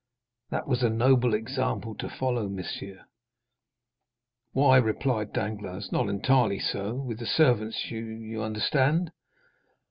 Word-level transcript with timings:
That 0.49 0.67
was 0.67 0.81
a 0.81 0.89
noble 0.89 1.35
example 1.35 1.93
to 1.97 2.09
follow, 2.09 2.49
monsieur." 2.49 3.01
"Why," 4.51 4.77
replied 4.77 5.31
Danglars, 5.31 5.91
"not 5.91 6.09
entirely 6.09 6.57
so; 6.57 6.95
with 6.95 7.19
the 7.19 7.27
servants,—you 7.27 8.41
understand." 8.41 9.11